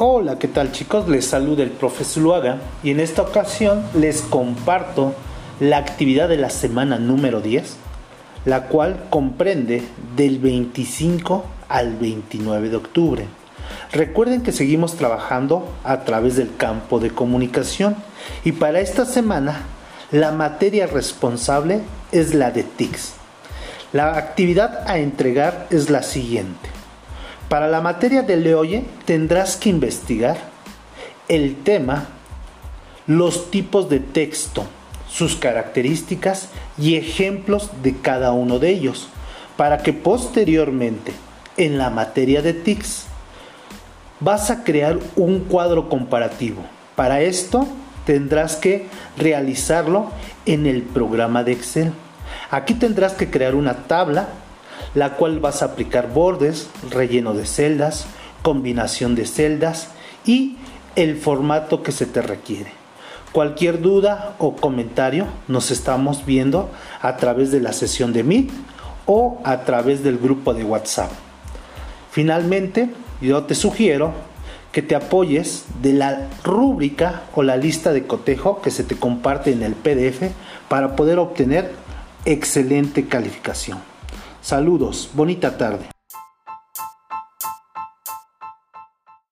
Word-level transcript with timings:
Hola, 0.00 0.38
¿qué 0.38 0.46
tal 0.46 0.70
chicos? 0.70 1.08
Les 1.08 1.26
saluda 1.26 1.64
el 1.64 1.72
profesor 1.72 2.22
Luaga 2.22 2.58
y 2.84 2.92
en 2.92 3.00
esta 3.00 3.22
ocasión 3.22 3.82
les 3.94 4.22
comparto 4.22 5.12
la 5.58 5.78
actividad 5.78 6.28
de 6.28 6.36
la 6.36 6.50
semana 6.50 7.00
número 7.00 7.40
10, 7.40 7.74
la 8.44 8.68
cual 8.68 9.06
comprende 9.10 9.82
del 10.14 10.38
25 10.38 11.44
al 11.68 11.96
29 11.96 12.68
de 12.68 12.76
octubre. 12.76 13.24
Recuerden 13.90 14.42
que 14.42 14.52
seguimos 14.52 14.94
trabajando 14.94 15.68
a 15.82 16.04
través 16.04 16.36
del 16.36 16.54
campo 16.54 17.00
de 17.00 17.10
comunicación 17.10 17.96
y 18.44 18.52
para 18.52 18.78
esta 18.78 19.04
semana 19.04 19.62
la 20.12 20.30
materia 20.30 20.86
responsable 20.86 21.80
es 22.12 22.34
la 22.34 22.52
de 22.52 22.62
TICS. 22.62 23.14
La 23.92 24.16
actividad 24.16 24.88
a 24.88 24.98
entregar 24.98 25.66
es 25.70 25.90
la 25.90 26.04
siguiente. 26.04 26.77
Para 27.48 27.66
la 27.66 27.80
materia 27.80 28.22
de 28.22 28.36
Leoye 28.36 28.84
tendrás 29.06 29.56
que 29.56 29.70
investigar 29.70 30.36
el 31.28 31.56
tema, 31.56 32.08
los 33.06 33.50
tipos 33.50 33.88
de 33.88 34.00
texto, 34.00 34.66
sus 35.08 35.34
características 35.34 36.50
y 36.76 36.96
ejemplos 36.96 37.70
de 37.82 37.96
cada 37.96 38.32
uno 38.32 38.58
de 38.58 38.68
ellos, 38.68 39.08
para 39.56 39.78
que 39.78 39.94
posteriormente 39.94 41.12
en 41.56 41.78
la 41.78 41.88
materia 41.88 42.42
de 42.42 42.52
TICS 42.52 43.04
vas 44.20 44.50
a 44.50 44.62
crear 44.62 44.98
un 45.16 45.40
cuadro 45.40 45.88
comparativo. 45.88 46.62
Para 46.96 47.22
esto 47.22 47.66
tendrás 48.04 48.56
que 48.56 48.86
realizarlo 49.16 50.10
en 50.44 50.66
el 50.66 50.82
programa 50.82 51.44
de 51.44 51.52
Excel. 51.52 51.92
Aquí 52.50 52.74
tendrás 52.74 53.14
que 53.14 53.30
crear 53.30 53.54
una 53.54 53.86
tabla 53.86 54.28
la 54.98 55.14
cual 55.14 55.38
vas 55.38 55.62
a 55.62 55.66
aplicar 55.66 56.12
bordes, 56.12 56.68
relleno 56.90 57.32
de 57.32 57.46
celdas, 57.46 58.06
combinación 58.42 59.14
de 59.14 59.26
celdas 59.26 59.90
y 60.26 60.56
el 60.96 61.16
formato 61.16 61.84
que 61.84 61.92
se 61.92 62.04
te 62.04 62.20
requiere. 62.20 62.72
Cualquier 63.30 63.80
duda 63.80 64.34
o 64.38 64.56
comentario 64.56 65.28
nos 65.46 65.70
estamos 65.70 66.26
viendo 66.26 66.68
a 67.00 67.16
través 67.16 67.52
de 67.52 67.60
la 67.60 67.72
sesión 67.72 68.12
de 68.12 68.24
Meet 68.24 68.50
o 69.06 69.38
a 69.44 69.60
través 69.60 70.02
del 70.02 70.18
grupo 70.18 70.52
de 70.52 70.64
WhatsApp. 70.64 71.12
Finalmente, 72.10 72.90
yo 73.20 73.44
te 73.44 73.54
sugiero 73.54 74.12
que 74.72 74.82
te 74.82 74.96
apoyes 74.96 75.66
de 75.80 75.92
la 75.92 76.26
rúbrica 76.42 77.22
o 77.36 77.44
la 77.44 77.56
lista 77.56 77.92
de 77.92 78.04
cotejo 78.04 78.60
que 78.62 78.72
se 78.72 78.82
te 78.82 78.96
comparte 78.96 79.52
en 79.52 79.62
el 79.62 79.74
PDF 79.74 80.32
para 80.68 80.96
poder 80.96 81.20
obtener 81.20 81.70
excelente 82.24 83.06
calificación. 83.06 83.78
Saludos, 84.48 85.10
bonita 85.12 85.58
tarde. 85.58 85.97